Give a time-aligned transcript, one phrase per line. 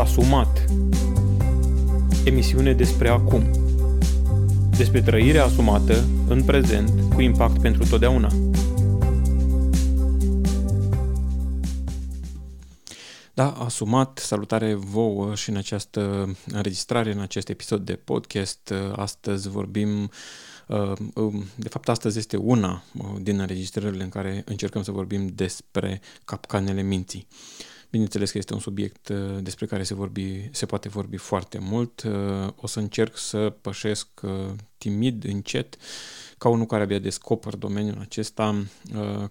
[0.00, 0.64] Asumat
[2.24, 3.50] Emisiune despre acum
[4.76, 8.32] Despre trăirea asumată în prezent cu impact pentru totdeauna.
[13.34, 18.72] Da, asumat, salutare vouă și în această înregistrare, în acest episod de podcast.
[18.96, 20.10] Astăzi vorbim
[20.66, 25.26] uh, um, de fapt, astăzi este una uh, din înregistrările în care încercăm să vorbim
[25.34, 27.26] despre capcanele minții.
[27.90, 32.02] Bineînțeles că este un subiect uh, despre care se, vorbi, se poate vorbi foarte mult.
[32.02, 34.30] Uh, o să încerc să pășesc uh,
[34.78, 35.76] timid, încet,
[36.38, 38.64] ca unul care abia descoper domeniul acesta,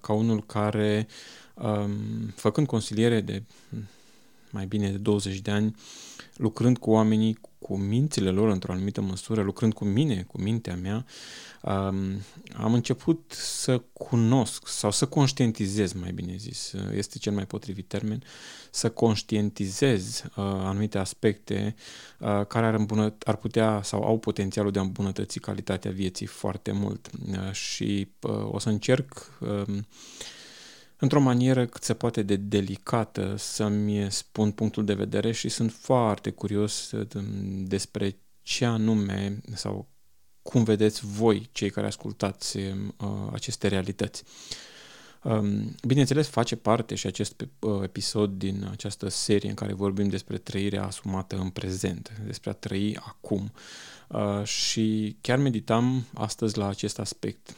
[0.01, 1.07] ca unul care,
[1.53, 1.91] um,
[2.35, 3.43] făcând consiliere de
[4.49, 5.75] mai bine de 20 de ani,
[6.35, 11.05] lucrând cu oamenii, cu mințile lor într-o anumită măsură, lucrând cu mine, cu mintea mea,
[12.53, 18.23] am început să cunosc sau să conștientizez, mai bine zis, este cel mai potrivit termen,
[18.71, 21.75] să conștientizez uh, anumite aspecte
[22.19, 26.71] uh, care ar, îmbunăt- ar putea sau au potențialul de a îmbunătăți calitatea vieții foarte
[26.71, 27.09] mult.
[27.31, 28.07] Uh, și
[28.51, 29.85] o să încerc um,
[30.99, 36.29] într-o manieră cât se poate de delicată să-mi spun punctul de vedere și sunt foarte
[36.29, 36.91] curios
[37.63, 39.89] despre ce anume sau
[40.41, 42.73] cum vedeți voi, cei care ascultați uh,
[43.31, 44.23] aceste realități.
[45.23, 50.37] Um, bineînțeles, face parte și acest uh, episod din această serie în care vorbim despre
[50.37, 53.51] trăirea asumată în prezent, despre a trăi acum.
[54.07, 57.55] Uh, și chiar meditam astăzi la acest aspect.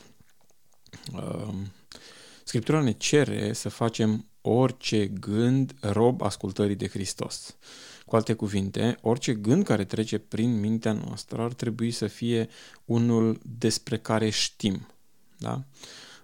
[2.42, 7.58] Uh, Scriptura ne cere să facem orice gând rob ascultării de Hristos.
[8.06, 12.50] Cu alte cuvinte, orice gând care trece prin mintea noastră ar trebui să fie
[12.86, 14.88] unul despre care știm,
[15.38, 15.64] da?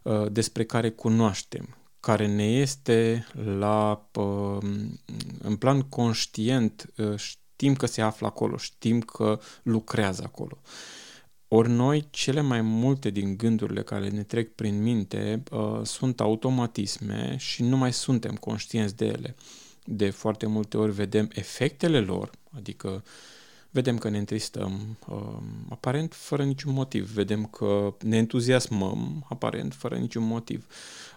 [0.02, 4.58] Uh, despre care cunoaștem, care ne este la, uh,
[5.42, 10.62] în plan conștient, uh, știm că se află acolo, știm că lucrează acolo.
[11.48, 17.36] Ori noi, cele mai multe din gândurile care ne trec prin minte uh, sunt automatisme
[17.38, 19.36] și nu mai suntem conștienți de ele.
[19.84, 23.04] De foarte multe ori vedem efectele lor, adică
[23.72, 25.38] vedem că ne întristăm, uh,
[25.70, 30.68] aparent fără niciun motiv, vedem că ne entuziasmăm, aparent fără niciun motiv,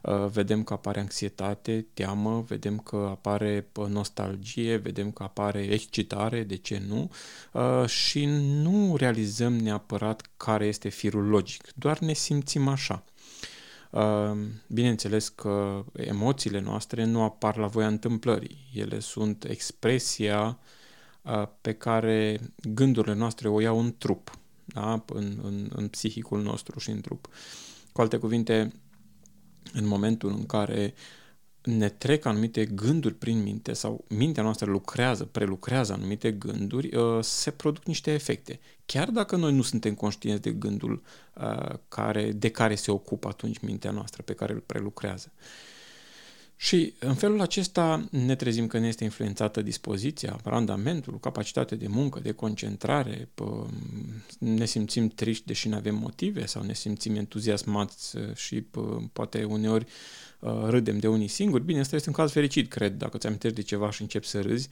[0.03, 6.43] uh, vedem că apare anxietate, teamă, vedem că apare uh, nostalgie, vedem că apare excitare,
[6.43, 7.10] de ce nu,
[7.53, 8.25] uh, și
[8.62, 13.05] nu realizăm neapărat care este firul logic, doar ne simțim așa.
[13.91, 20.59] Uh, bineînțeles că emoțiile noastre nu apar la voia întâmplării, ele sunt expresia
[21.60, 22.41] pe care
[22.74, 25.04] gândurile noastre o iau în trup, da?
[25.06, 27.28] în, în, în psihicul nostru și în trup.
[27.92, 28.72] Cu alte cuvinte,
[29.72, 30.94] în momentul în care
[31.62, 37.84] ne trec anumite gânduri prin minte sau mintea noastră lucrează, prelucrează anumite gânduri, se produc
[37.84, 38.60] niște efecte.
[38.86, 41.02] Chiar dacă noi nu suntem conștienți de gândul
[41.88, 45.32] care, de care se ocupă atunci mintea noastră pe care îl prelucrează.
[46.62, 52.21] Și în felul acesta ne trezim că ne este influențată dispoziția, randamentul, capacitatea de muncă,
[52.21, 53.28] de concentrare,
[54.38, 58.65] ne simțim triști deși nu avem motive sau ne simțim entuziasmați și
[59.12, 60.29] poate uneori uh,
[60.69, 61.65] râdem de unii singuri.
[61.65, 64.41] Bine, ăsta este un caz fericit, cred, dacă ți amintești de ceva și începi să
[64.41, 64.69] râzi,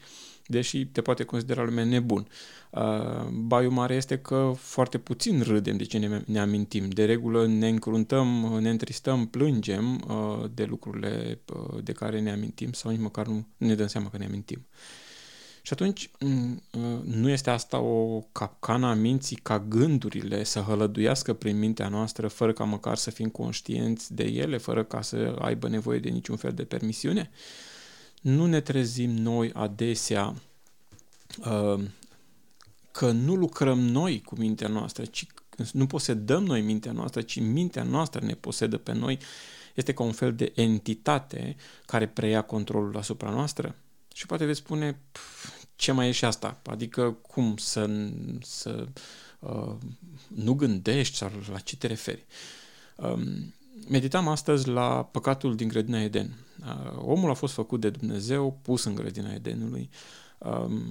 [0.47, 2.27] deși te poate considera lumea nebun.
[2.71, 6.89] Uh, baiul mare este că foarte puțin râdem de ce ne, ne amintim.
[6.89, 12.73] De regulă ne încruntăm, ne întristăm, plângem uh, de lucrurile uh, de care ne amintim
[12.73, 14.67] sau nici măcar nu ne dăm seama că ne amintim.
[15.69, 16.63] Și atunci, mm,
[17.05, 22.53] nu este asta o capcană a minții ca gândurile să hălăduiască prin mintea noastră fără
[22.53, 26.53] ca măcar să fim conștienți de ele, fără ca să aibă nevoie de niciun fel
[26.53, 27.31] de permisiune?
[28.21, 30.35] Nu ne trezim noi adesea
[32.91, 35.27] că nu lucrăm noi cu mintea noastră, ci
[35.73, 39.19] nu posedăm noi mintea noastră, ci mintea noastră ne posedă pe noi,
[39.75, 41.57] este ca un fel de entitate
[41.87, 43.77] care preia controlul asupra noastră.
[44.19, 45.01] Și poate veți spune,
[45.79, 46.61] ce mai e și asta?
[46.67, 47.91] Adică cum să,
[48.41, 48.87] să
[49.39, 49.75] uh,
[50.29, 52.27] nu gândești sau la ce te referi?
[52.97, 53.55] Um,
[53.89, 56.37] meditam astăzi la păcatul din grădina Eden.
[56.61, 59.91] Uh, omul a fost făcut de Dumnezeu, pus în grădina Edenului.
[59.93, 60.83] Uh, um,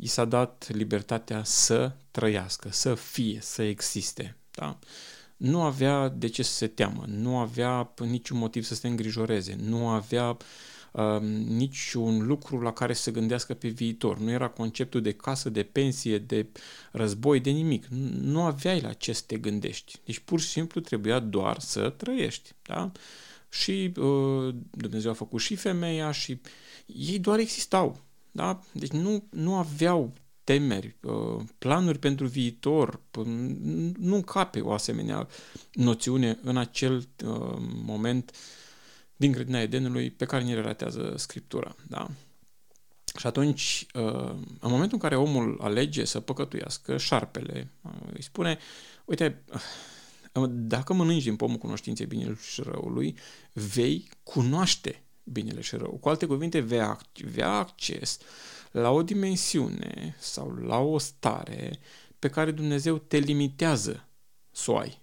[0.00, 4.36] i s-a dat libertatea să trăiască, să fie, să existe.
[4.50, 4.78] Da?
[5.36, 9.88] Nu avea de ce să se teamă, nu avea niciun motiv să se îngrijoreze, nu
[9.88, 10.36] avea um,
[11.46, 14.18] niciun lucru la care să se gândească pe viitor.
[14.18, 16.46] Nu era conceptul de casă, de pensie, de
[16.92, 17.86] război, de nimic.
[18.20, 20.00] Nu aveai la ce să te gândești.
[20.04, 22.52] Deci pur și simplu trebuia doar să trăiești.
[22.62, 22.92] Da?
[23.48, 26.40] Și uh, Dumnezeu a făcut și femeia și
[26.86, 28.00] ei doar existau
[28.30, 28.60] Da?
[28.72, 30.12] Deci nu, nu aveau
[30.44, 33.00] temeri, uh, planuri pentru viitor,
[33.96, 35.28] nu încape o asemenea
[35.72, 38.32] noțiune în acel uh, moment
[39.24, 41.76] din grădina Edenului pe care ne relatează Scriptura.
[41.88, 42.10] Da?
[43.18, 44.30] Și atunci, uh,
[44.60, 47.70] în momentul în care omul alege să păcătuiască, șarpele
[48.12, 48.58] îi spune,
[49.04, 49.44] uite,
[50.48, 53.16] dacă mănânci din pomul cunoștinței binelui și răului,
[53.52, 55.90] vei cunoaște binele și rău.
[55.90, 58.18] Cu alte cuvinte, vei avea acces
[58.70, 61.78] la o dimensiune sau la o stare
[62.18, 64.08] pe care Dumnezeu te limitează
[64.50, 65.02] să o ai.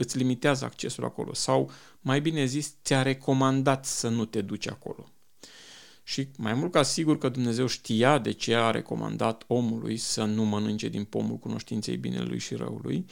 [0.00, 1.70] Îți limitează accesul acolo sau,
[2.00, 5.08] mai bine zis, ți-a recomandat să nu te duci acolo.
[6.02, 10.44] Și mai mult ca sigur că Dumnezeu știa de ce a recomandat omului să nu
[10.44, 13.06] mănânce din pomul cunoștinței binelui și răului,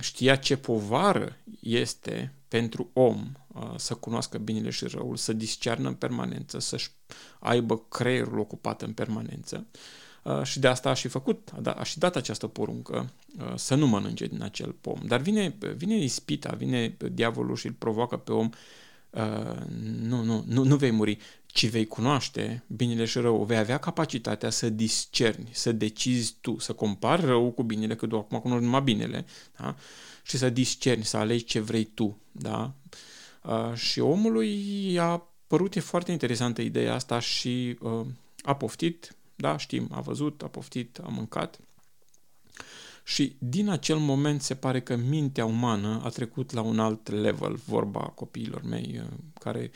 [0.00, 5.94] știa ce povară este pentru om uh, să cunoască binele și răul, să discearnă în
[5.94, 6.90] permanență, să-și
[7.38, 9.66] aibă creierul ocupat în permanență.
[10.28, 13.52] Uh, și de asta a și făcut, a, da, a și dat această poruncă uh,
[13.54, 14.98] să nu mănânce din acel pom.
[15.06, 18.50] Dar vine, vine ispita, vine diavolul și îl provoacă pe om
[19.10, 19.66] Uh,
[20.00, 23.44] nu, nu, nu, nu vei muri, ci vei cunoaște binele și rău.
[23.44, 28.16] Vei avea capacitatea să discerni, să decizi tu, să compari rău cu binele, că tu
[28.16, 29.26] acum cunoști numai binele,
[29.58, 29.76] da?
[30.22, 32.18] și să discerni, să alegi ce vrei tu.
[32.32, 32.72] Da?
[33.42, 38.06] Uh, și omului a părut e foarte interesantă ideea asta și uh,
[38.42, 41.60] a poftit, da, știm, a văzut, a poftit, a mâncat.
[43.04, 47.54] Și din acel moment se pare că mintea umană a trecut la un alt level,
[47.54, 49.70] vorba copiilor mei, uh, care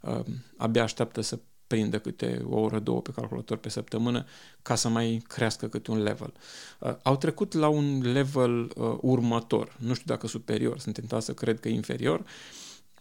[0.00, 0.24] uh,
[0.56, 1.38] abia așteaptă să
[1.72, 4.24] prindă câte o oră, două pe calculator pe săptămână
[4.62, 6.32] ca să mai crească câte un level.
[6.78, 11.34] Uh, au trecut la un level uh, următor, nu știu dacă superior, sunt tentat să
[11.34, 12.24] cred că inferior,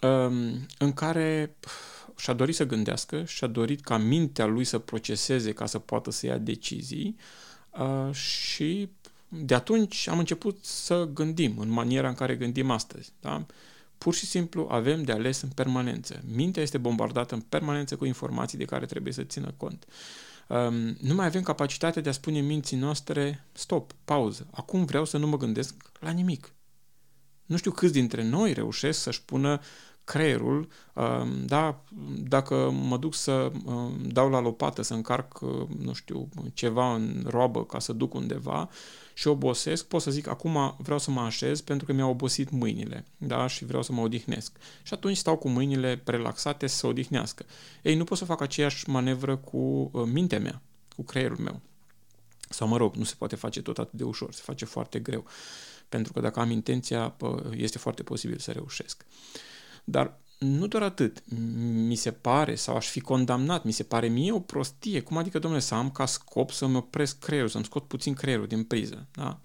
[0.01, 1.55] uh, în care
[2.21, 6.25] și-a dorit să gândească, și-a dorit ca mintea lui să proceseze ca să poată să
[6.25, 7.15] ia decizii
[7.69, 8.89] uh, și
[9.27, 13.11] de atunci am început să gândim în maniera în care gândim astăzi.
[13.19, 13.45] Da?
[13.97, 16.23] Pur și simplu avem de ales în permanență.
[16.33, 19.85] Mintea este bombardată în permanență cu informații de care trebuie să țină cont.
[20.47, 25.17] Um, nu mai avem capacitatea de a spune minții noastre stop, pauză, acum vreau să
[25.17, 26.53] nu mă gândesc la nimic.
[27.45, 29.59] Nu știu câți dintre noi reușesc să-și pună
[30.11, 31.83] creierul, um, da,
[32.17, 37.23] dacă mă duc să um, dau la lopată, să încarc, uh, nu știu, ceva în
[37.27, 38.69] roabă ca să duc undeva
[39.13, 43.05] și obosesc, pot să zic acum vreau să mă așez pentru că mi-au obosit mâinile,
[43.17, 44.57] da, și vreau să mă odihnesc.
[44.83, 47.45] Și atunci stau cu mâinile relaxate să se odihnească.
[47.81, 50.61] Ei, nu pot să fac aceeași manevră cu uh, mintea mea,
[50.95, 51.59] cu creierul meu.
[52.49, 55.25] Sau mă rog, nu se poate face tot atât de ușor, se face foarte greu.
[55.89, 57.15] Pentru că dacă am intenția,
[57.51, 59.05] este foarte posibil să reușesc.
[59.83, 61.23] Dar nu doar atât,
[61.87, 65.01] mi se pare, sau aș fi condamnat, mi se pare mie o prostie.
[65.01, 68.63] Cum adică, domnule, să am ca scop să-mi opresc creierul, să-mi scot puțin creierul din
[68.63, 69.39] priză, da?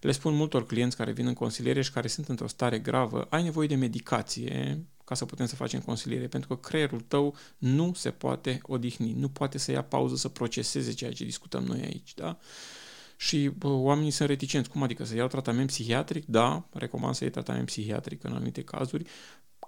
[0.00, 3.42] Le spun multor clienți care vin în consiliere și care sunt într-o stare gravă, ai
[3.42, 8.10] nevoie de medicație ca să putem să facem consiliere, pentru că creierul tău nu se
[8.10, 12.38] poate odihni, nu poate să ia pauză să proceseze ceea ce discutăm noi aici, da?
[13.16, 14.68] Și bă, oamenii sunt reticenți.
[14.68, 16.26] Cum adică să iau tratament psihiatric?
[16.26, 19.06] Da, recomand să iei tratament psihiatric în anumite cazuri,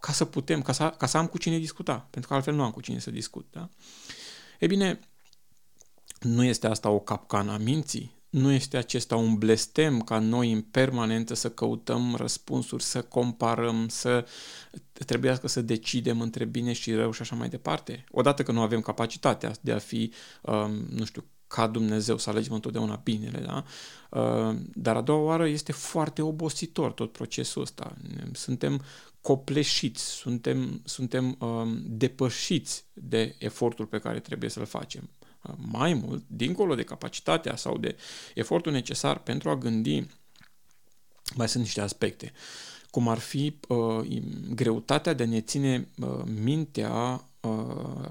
[0.00, 2.62] ca să putem, ca să, ca să am cu cine discuta, pentru că altfel nu
[2.62, 3.46] am cu cine să discut.
[3.50, 3.68] Da?
[4.58, 5.00] E bine,
[6.20, 10.62] nu este asta o capcană a minții, nu este acesta un blestem ca noi în
[10.62, 14.26] permanență să căutăm răspunsuri, să comparăm, să
[15.06, 18.04] trebuiască să decidem între bine și rău și așa mai departe.
[18.10, 22.52] Odată că nu avem capacitatea de a fi, um, nu știu, ca Dumnezeu, să alegem
[22.52, 23.64] întotdeauna binele, da?
[24.20, 27.96] Uh, dar a doua oară este foarte obositor tot procesul ăsta.
[28.32, 28.82] Suntem
[29.24, 35.10] copleșiți, suntem, suntem um, depășiți de efortul pe care trebuie să-l facem.
[35.42, 37.96] Uh, mai mult, dincolo de capacitatea sau de
[38.34, 40.06] efortul necesar pentru a gândi,
[41.34, 42.32] mai sunt niște aspecte,
[42.90, 44.22] cum ar fi uh,
[44.54, 48.08] greutatea de a ne ține uh, mintea uh,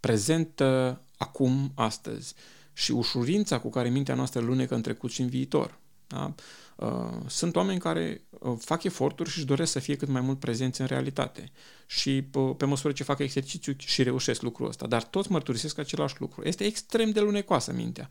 [0.00, 2.34] prezentă acum, astăzi
[2.72, 5.78] și ușurința cu care mintea noastră lunecă în trecut și în viitor.
[6.06, 6.34] Da?
[6.76, 10.38] Uh, sunt oameni care uh, fac eforturi și își doresc să fie cât mai mult
[10.38, 11.50] prezenți în realitate
[11.86, 16.14] și uh, pe măsură ce fac exercițiu și reușesc lucrul ăsta, dar toți mărturisesc același
[16.18, 16.42] lucru.
[16.44, 18.10] Este extrem de lunecoasă mintea.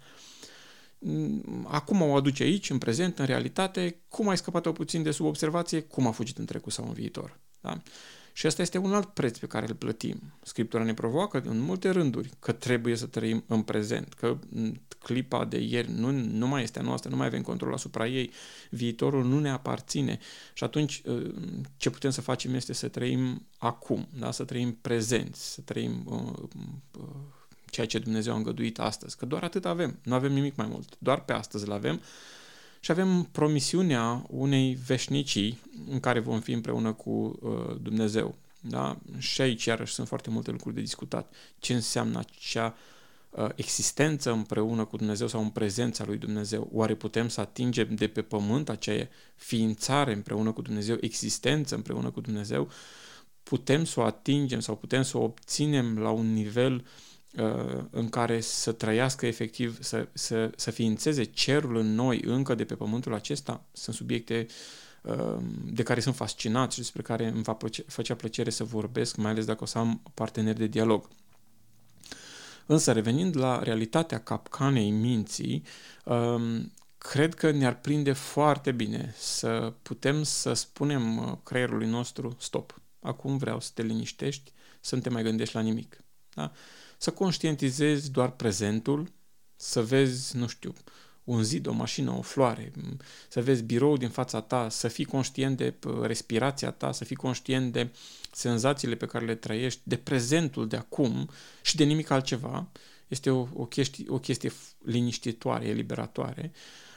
[1.00, 5.26] Mm, acum o aduce aici, în prezent, în realitate, cum ai scăpat-o puțin de sub
[5.26, 7.40] observație, cum a fugit în trecut sau în viitor.
[7.62, 7.82] Da?
[8.40, 10.22] Și asta este un alt preț pe care îl plătim.
[10.42, 14.38] Scriptura ne provoacă în multe rânduri că trebuie să trăim în prezent, că
[15.00, 18.32] clipa de ieri nu, nu mai este a noastră, nu mai avem control asupra ei,
[18.70, 20.20] viitorul nu ne aparține.
[20.54, 21.22] Și atunci ă,
[21.78, 24.32] ce putem să facem este să trăim acum, da?
[24.32, 26.48] să trăim prezenți, să trăim uh,
[27.00, 27.10] uh,
[27.70, 30.96] ceea ce Dumnezeu a îngăduit astăzi, că doar atât avem, nu avem nimic mai mult,
[31.00, 32.02] doar pe astăzi îl avem
[32.80, 35.60] și avem promisiunea unei veșnicii
[35.90, 38.36] în care vom fi împreună cu uh, Dumnezeu.
[38.62, 39.00] Da?
[39.18, 41.34] Și aici iarăși sunt foarte multe lucruri de discutat.
[41.60, 42.76] Ce înseamnă acea
[43.30, 46.70] uh, existență împreună cu Dumnezeu sau în prezența lui Dumnezeu?
[46.72, 52.22] Oare putem să atingem de pe pământ acea ființare împreună cu Dumnezeu, existență împreună cu
[52.22, 52.70] Dumnezeu?
[53.44, 57.09] Putem să o atingem sau putem să o obținem la un nivel uh,
[57.90, 62.76] în care să trăiască efectiv, să, să, să ființeze cerul în noi încă de pe
[62.76, 63.64] pământul acesta?
[63.72, 64.54] Sunt subiecte uh,
[65.02, 69.16] Ehm, de care sunt fascinat și despre care îmi va plăce, făcea plăcere să vorbesc,
[69.16, 71.08] mai ales dacă o să am parteneri de dialog.
[72.66, 75.64] Însă, revenind la realitatea capcanei minții,
[76.06, 82.82] ehm, cred că ne-ar prinde foarte bine să putem să spunem uh, creierului nostru stop.
[83.02, 86.04] Acum vreau să te liniștești, să nu te mai gândești la nimic.
[86.34, 86.52] Da?
[87.02, 89.12] Să conștientizezi doar prezentul,
[89.56, 90.74] să vezi, nu știu,
[91.24, 92.72] un zid, o mașină, o floare,
[93.30, 97.72] să vezi birou din fața ta, să fii conștient de respirația ta, să fii conștient
[97.72, 97.90] de
[98.32, 101.30] senzațiile pe care le trăiești, de prezentul de acum
[101.62, 102.68] și de nimic altceva,
[103.08, 104.52] este o, o, chestie, o chestie
[104.86, 106.89] liniștitoare, eliberatoare, uh,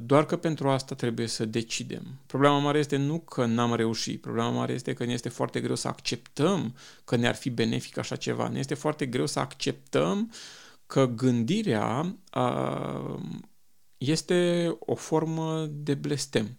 [0.00, 2.02] doar că pentru asta trebuie să decidem.
[2.26, 5.74] Problema mare este nu că n-am reușit, problema mare este că ne este foarte greu
[5.74, 6.74] să acceptăm
[7.04, 10.32] că ne-ar fi benefic așa ceva, ne este foarte greu să acceptăm
[10.86, 12.16] că gândirea
[13.98, 16.58] este o formă de blestem.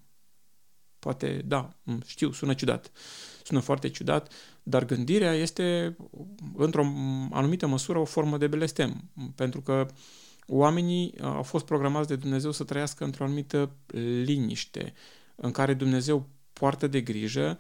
[1.00, 1.70] Poate, da,
[2.06, 2.92] știu, sună ciudat.
[3.44, 5.98] Sună foarte ciudat, dar gândirea este,
[6.56, 6.86] într-o
[7.32, 9.10] anumită măsură, o formă de blestem.
[9.36, 9.88] Pentru că
[10.48, 13.76] oamenii au fost programați de Dumnezeu să trăiască într-o anumită
[14.24, 14.94] liniște,
[15.36, 17.60] în care Dumnezeu poartă de grijă,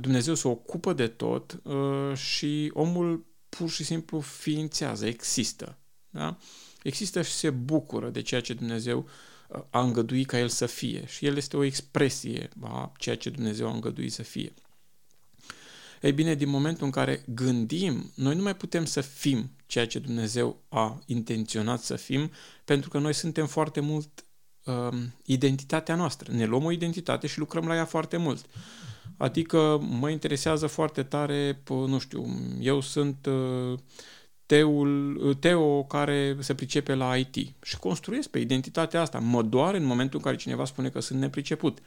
[0.00, 5.78] Dumnezeu se ocupă de tot uh, și omul pur și simplu ființează, există.
[6.10, 6.36] Da?
[6.82, 9.08] există și se bucură de ceea ce Dumnezeu
[9.48, 13.30] uh, a îngăduit ca el să fie și el este o expresie a ceea ce
[13.30, 14.52] Dumnezeu a îngăduit să fie.
[16.00, 19.98] Ei bine, din momentul în care gândim, noi nu mai putem să fim ceea ce
[19.98, 22.30] Dumnezeu a intenționat să fim,
[22.64, 24.24] pentru că noi suntem foarte mult
[24.64, 26.32] uh, identitatea noastră.
[26.32, 28.46] Ne luăm o identitate și lucrăm la ea foarte mult.
[29.16, 32.26] Adică mă interesează foarte tare, nu știu,
[32.60, 33.78] eu sunt uh,
[34.46, 39.18] teul, Teo care se pricepe la IT și construiesc pe identitatea asta.
[39.18, 41.78] Mă doare în momentul în care cineva spune că sunt nepriceput.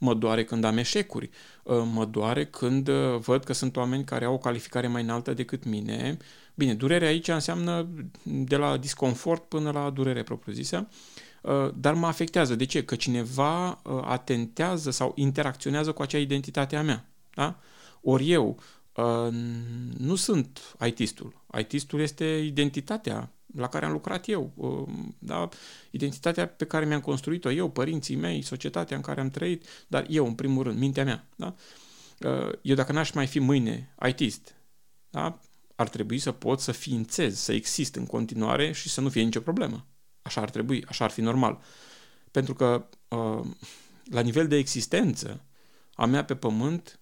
[0.00, 1.30] Mă doare când am eșecuri.
[1.62, 5.34] Uh, mă doare când uh, văd că sunt oameni care au o calificare mai înaltă
[5.34, 6.16] decât mine.
[6.54, 7.88] Bine, durerea aici înseamnă
[8.22, 10.88] de la disconfort până la durere propriu-zisă,
[11.42, 12.54] uh, dar mă afectează.
[12.54, 12.84] De ce?
[12.84, 17.10] Că cineva atentează sau interacționează cu acea identitate a mea.
[17.34, 17.58] Da?
[18.02, 18.58] Ori eu
[19.98, 21.44] nu sunt IT-istul.
[21.58, 24.52] IT-istul este identitatea la care am lucrat eu,
[25.18, 25.48] da?
[25.90, 30.26] identitatea pe care mi-am construit-o eu, părinții mei, societatea în care am trăit, dar eu,
[30.26, 31.28] în primul rând, mintea mea.
[31.36, 31.54] Da?
[32.62, 34.54] Eu dacă n-aș mai fi mâine IT-ist,
[35.10, 35.40] da?
[35.74, 39.40] ar trebui să pot să ființez, să exist în continuare și să nu fie nicio
[39.40, 39.86] problemă.
[40.22, 41.60] Așa ar trebui, așa ar fi normal.
[42.30, 42.88] Pentru că
[44.04, 45.44] la nivel de existență
[45.94, 46.99] a mea pe pământ,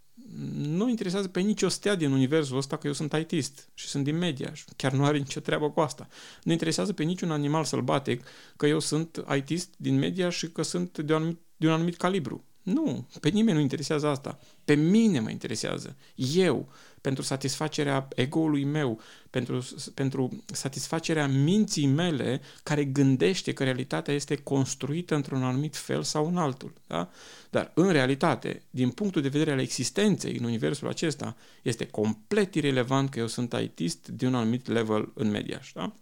[0.57, 4.19] nu interesează pe nicio stea din universul ăsta că eu sunt ITist și sunt din
[4.19, 6.09] media și chiar nu are nicio treabă cu asta.
[6.43, 10.99] Nu interesează pe niciun animal sălbatic că eu sunt ITist din media și că sunt
[10.99, 12.45] de un anumit, de un anumit calibru.
[12.63, 14.39] Nu, pe nimeni nu interesează asta.
[14.65, 15.97] Pe mine mă interesează.
[16.15, 16.69] Eu,
[17.01, 19.01] pentru satisfacerea ego-ului meu,
[19.31, 26.27] pentru, pentru satisfacerea minții mele care gândește că realitatea este construită într-un anumit fel sau
[26.27, 26.73] în altul.
[26.87, 27.11] Da?
[27.51, 33.11] Dar, în realitate, din punctul de vedere al existenței în universul acesta, este complet irelevant
[33.11, 35.73] că eu sunt ITist de un anumit level în mediaș.
[35.75, 35.93] Da?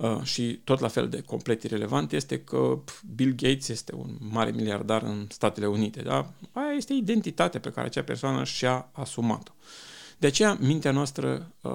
[0.00, 2.78] Uh, și tot la fel de complet irrelevant este că
[3.14, 6.02] Bill Gates este un mare miliardar în Statele Unite.
[6.02, 6.32] Da?
[6.52, 9.52] Aia este identitatea pe care acea persoană și-a asumat-o.
[10.18, 11.72] De aceea, mintea noastră uh,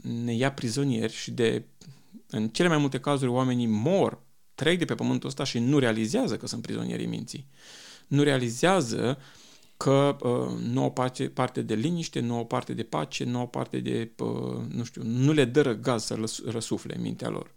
[0.00, 1.64] ne ia prizonieri și de,
[2.26, 4.18] în cele mai multe cazuri, oamenii mor,
[4.54, 7.46] trec de pe pământul ăsta și nu realizează că sunt prizonierii minții.
[8.06, 9.18] Nu realizează
[9.78, 13.48] că uh, nu au parte, parte de liniște, nu au parte de pace, nu au
[13.48, 17.54] parte de, uh, nu știu, nu le dă răgaz să răsufle mintea lor.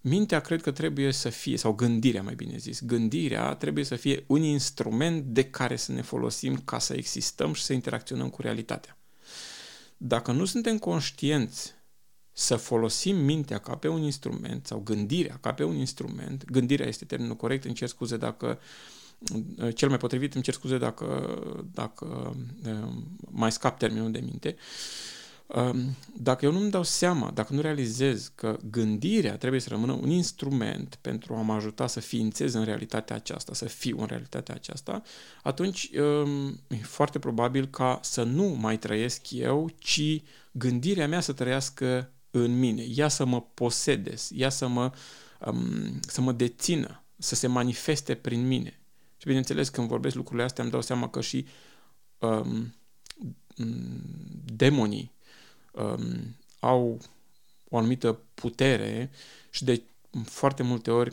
[0.00, 4.24] Mintea cred că trebuie să fie, sau gândirea mai bine zis, gândirea trebuie să fie
[4.26, 8.98] un instrument de care să ne folosim ca să existăm și să interacționăm cu realitatea.
[9.96, 11.74] Dacă nu suntem conștienți
[12.32, 17.04] să folosim mintea ca pe un instrument sau gândirea ca pe un instrument, gândirea este
[17.04, 18.58] termenul corect, îmi cer scuze dacă
[19.74, 21.38] cel mai potrivit, îmi cer scuze dacă,
[21.72, 22.36] dacă
[23.30, 24.56] mai scap termenul de minte,
[25.54, 30.10] Um, dacă eu nu-mi dau seama, dacă nu realizez că gândirea trebuie să rămână un
[30.10, 35.02] instrument pentru a mă ajuta să ființez în realitatea aceasta, să fiu în realitatea aceasta,
[35.42, 40.22] atunci um, e foarte probabil ca să nu mai trăiesc eu, ci
[40.52, 44.92] gândirea mea să trăiască în mine, ea să mă posede, ea să mă,
[45.46, 48.79] um, să mă dețină, să se manifeste prin mine.
[49.20, 51.46] Și bineînțeles, când vorbesc lucrurile astea, îmi dau seama că și
[52.18, 52.74] um,
[54.44, 55.12] demonii
[55.72, 57.00] um, au
[57.68, 59.10] o anumită putere
[59.50, 59.82] și de
[60.24, 61.12] foarte multe ori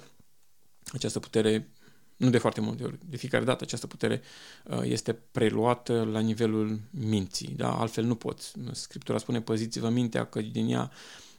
[0.94, 1.70] această putere,
[2.16, 4.22] nu de foarte multe ori, de fiecare dată această putere
[4.64, 7.80] uh, este preluată la nivelul minții, da?
[7.80, 8.54] altfel nu poți.
[8.72, 10.92] Scriptura spune păziți-vă mintea că din ea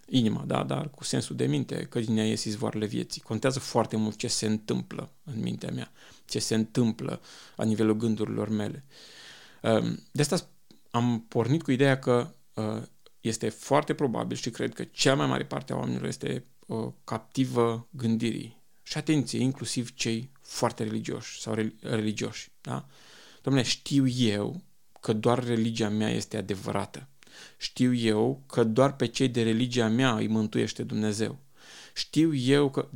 [0.09, 0.65] inima, da?
[0.65, 3.21] dar cu sensul de minte, că din ea ies izvoarele vieții.
[3.21, 5.93] Contează foarte mult ce se întâmplă în mintea mea,
[6.29, 7.21] ce se întâmplă
[7.57, 8.85] la nivelul gândurilor mele.
[9.63, 10.49] Um, de asta
[10.91, 12.83] am pornit cu ideea că uh,
[13.21, 17.89] este foarte probabil și cred că cea mai mare parte a oamenilor este uh, captivă
[17.91, 18.63] gândirii.
[18.83, 22.51] Și atenție, inclusiv cei foarte religioși sau religioși.
[22.61, 22.87] Da?
[23.43, 24.63] Domnule, știu eu
[25.01, 27.09] că doar religia mea este adevărată.
[27.57, 31.39] Știu eu că doar pe cei de religia mea îi mântuiește Dumnezeu.
[31.95, 32.89] Știu eu că...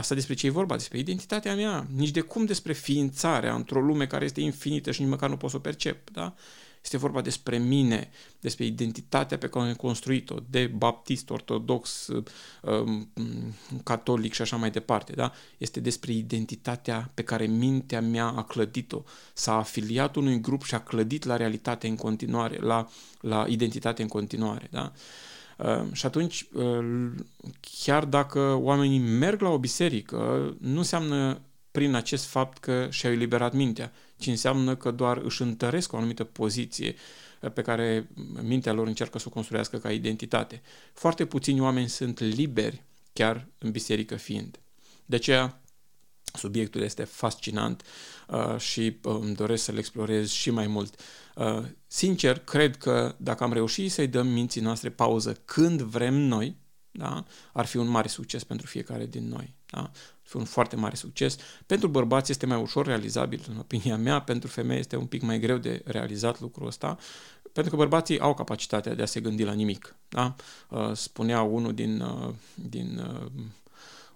[0.00, 0.76] Asta despre ce e vorba?
[0.76, 1.86] Despre identitatea mea.
[1.94, 5.50] Nici de cum despre ființarea într-o lume care este infinită și nici măcar nu pot
[5.50, 6.10] să o percep.
[6.10, 6.34] Da?
[6.82, 12.08] Este vorba despre mine, despre identitatea pe care am construit-o, de baptist, ortodox,
[12.62, 13.08] um,
[13.82, 15.12] catolic și așa mai departe.
[15.12, 15.32] Da?
[15.58, 19.02] Este despre identitatea pe care mintea mea a clădit-o.
[19.32, 22.88] S-a afiliat unui grup și a clădit la realitate în continuare, la,
[23.20, 24.68] la identitate în continuare.
[24.70, 24.92] Da?
[24.94, 25.00] Uh,
[25.92, 27.10] și atunci, uh,
[27.84, 30.16] chiar dacă oamenii merg la o biserică,
[30.60, 31.40] nu înseamnă
[31.70, 36.24] prin acest fapt că și-au eliberat mintea, ci înseamnă că doar își întăresc o anumită
[36.24, 36.94] poziție
[37.54, 38.08] pe care
[38.42, 40.62] mintea lor încearcă să o construiască ca identitate.
[40.92, 44.58] Foarte puțini oameni sunt liberi, chiar în biserică fiind.
[45.06, 45.60] De aceea,
[46.34, 47.82] subiectul este fascinant
[48.28, 51.00] uh, și uh, îmi doresc să-l explorez și mai mult.
[51.34, 56.56] Uh, sincer, cred că dacă am reușit să-i dăm minții noastre pauză când vrem noi,
[56.90, 59.54] da, ar fi un mare succes pentru fiecare din noi.
[59.66, 59.90] Da?
[60.30, 61.36] fi un foarte mare succes.
[61.66, 65.40] Pentru bărbați este mai ușor realizabil, în opinia mea, pentru femei este un pic mai
[65.40, 66.98] greu de realizat lucrul ăsta,
[67.52, 69.96] pentru că bărbații au capacitatea de a se gândi la nimic.
[70.08, 70.34] Da?
[70.68, 73.42] Uh, spunea unul din, uh, din uh,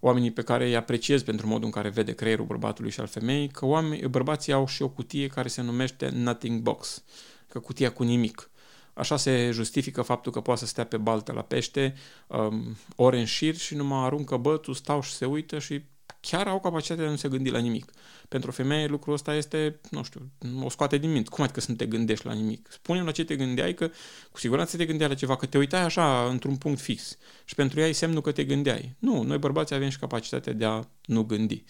[0.04, 3.48] oamenii pe care îi apreciez pentru modul în care vede creierul bărbatului și al femeii,
[3.48, 7.04] că oameni, bărbații au și o cutie care se numește nothing box,
[7.48, 8.50] că cutia cu nimic.
[8.94, 11.94] Așa se justifică faptul că poate să stea pe baltă la pește
[12.26, 15.82] um, ore în șir și numai aruncă bătul, stau și se uită și
[16.26, 17.92] chiar au capacitatea de nu se gândi la nimic.
[18.28, 20.30] Pentru o femeie lucrul ăsta este, nu știu,
[20.62, 21.30] o scoate din minte.
[21.30, 22.68] Cum adică să nu te gândești la nimic?
[22.70, 23.90] spune la ce te gândeai, că
[24.30, 27.16] cu siguranță te gândeai la ceva, că te uitai așa într-un punct fix.
[27.44, 28.94] Și pentru ea e semnul că te gândeai.
[28.98, 31.64] Nu, noi bărbații avem și capacitatea de a nu gândi.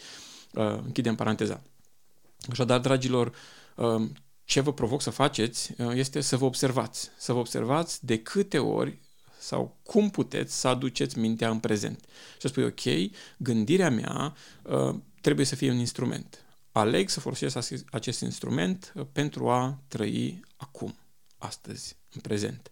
[0.52, 1.62] Uh, închidem paranteza.
[2.50, 3.32] Așadar, dragilor,
[3.76, 4.08] uh,
[4.44, 7.10] ce vă provoc să faceți uh, este să vă observați.
[7.16, 8.98] Să vă observați de câte ori
[9.44, 11.98] sau cum puteți să aduceți mintea în prezent.
[12.32, 16.44] Și să spui, ok, gândirea mea uh, trebuie să fie un instrument.
[16.72, 20.94] Aleg să folosesc acest instrument uh, pentru a trăi acum,
[21.38, 22.70] astăzi, în prezent.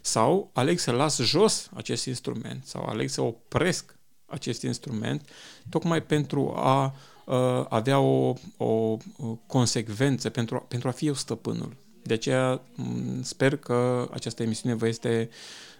[0.00, 5.28] Sau aleg să las jos acest instrument sau aleg să opresc acest instrument
[5.68, 6.94] tocmai pentru a
[7.26, 11.76] uh, avea o, o, o consecvență, pentru, a, pentru a fi eu stăpânul.
[12.02, 15.28] De aceea mm, sper că această emisiune vă este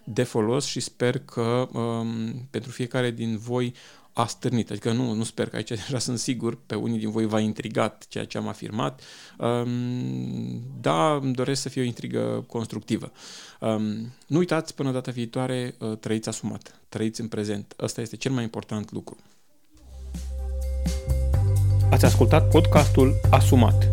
[0.03, 3.73] de folos și sper că um, pentru fiecare din voi
[4.13, 4.69] a stârnit.
[4.69, 8.05] Adică nu, nu sper că aici deja sunt sigur, pe unii din voi v-a intrigat
[8.09, 9.01] ceea ce am afirmat.
[9.37, 13.11] Um, da, îmi doresc să fie o intrigă constructivă.
[13.59, 17.73] Um, nu uitați, până data viitoare, uh, trăiți asumat, trăiți în prezent.
[17.79, 19.17] Ăsta este cel mai important lucru.
[21.89, 23.92] Ați ascultat podcastul Asumat.